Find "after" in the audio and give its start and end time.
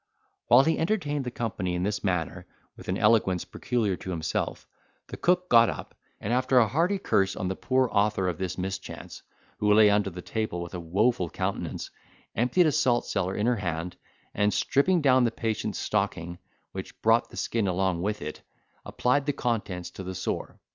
6.33-6.57